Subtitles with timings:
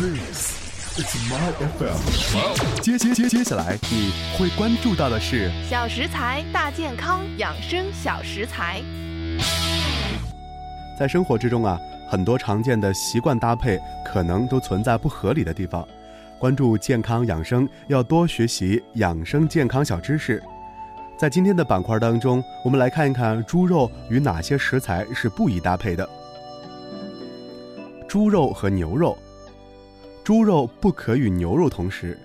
[0.00, 2.80] This it's my FM。
[2.80, 8.80] 接接接接下来你会关注到的是小食材大健康养生小食材。
[10.98, 11.78] 在生活之中啊，
[12.08, 15.86] 很多常见的习惯搭配可能都存在不合理的地方。
[16.38, 20.42] 关注健康养生，要多学习养生健康小知识。
[21.18, 26.08] 在今天的板块当中，我们来看一看猪肉与哪些食材是不宜搭配的。
[28.08, 29.16] 猪肉和牛肉，
[30.30, 32.16] 猪肉不可与牛肉同食，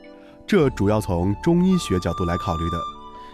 [0.45, 2.78] 这主要从中医学角度来考虑的。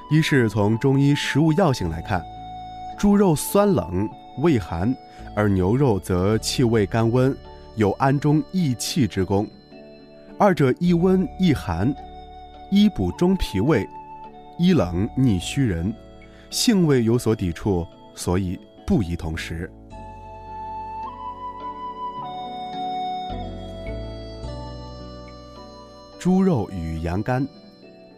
[0.10, 2.24] 一是从中医食物药性来看，
[2.98, 4.08] 猪肉酸冷
[4.38, 4.96] 胃寒，
[5.36, 7.36] 而牛肉则气味甘温，
[7.76, 9.46] 有安中益气之功。
[10.40, 11.94] 二者一温一寒，
[12.70, 13.86] 一补中脾胃，
[14.58, 15.94] 一冷逆虚人，
[16.50, 17.86] 性味有所抵触，
[18.16, 19.70] 所以不宜同食。
[26.22, 27.48] 猪肉与羊肝，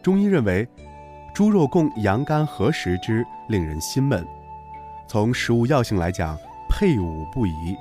[0.01, 0.67] 中医认为，
[1.33, 4.27] 猪肉供羊肝合食之，令人心闷。
[5.07, 6.37] 从食物药性来讲，
[6.69, 7.77] 配伍不宜。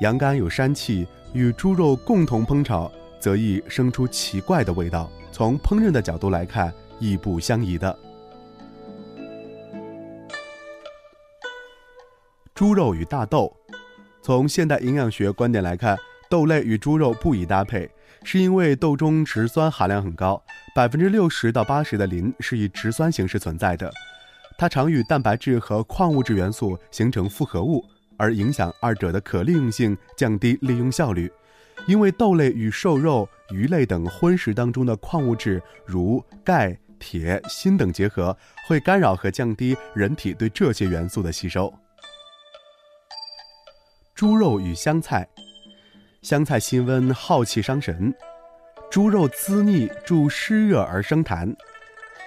[0.00, 2.90] 羊肝有膻气，与猪肉共同烹炒。
[3.20, 5.10] 则易生出奇怪的味道。
[5.30, 7.94] 从烹饪的角度来看，亦不相宜的。
[12.54, 13.54] 猪肉与大豆，
[14.22, 15.98] 从现代营养学观点来看，
[16.30, 17.90] 豆类与猪肉不宜搭配，
[18.22, 20.42] 是因为豆中植酸含量很高，
[20.74, 23.92] 百分之六十到八十的磷是以植酸形式存在的，
[24.56, 27.84] 它常与蛋白质和矿物质元素形成复合物，
[28.16, 31.30] 而影响二者的可利用性，降低利用效率。
[31.86, 38.34] 因为豆类与瘦肉、鱼类等荤食当中的矿物质如钙、铁、锌等结合，
[38.66, 41.72] 会干扰和降低人体对这些元素的吸收。
[44.14, 45.28] 猪肉与香菜，
[46.24, 48.10] 香菜辛温，耗气伤神；
[48.90, 51.54] 猪肉滋腻，助湿热而生痰，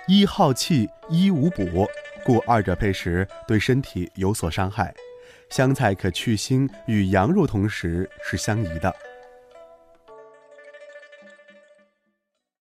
[0.08, 1.90] 一耗气，一无补，
[2.24, 4.94] 故二者配食对身体有所伤害。
[5.50, 8.96] 香菜可去腥，与羊肉同食是相宜的。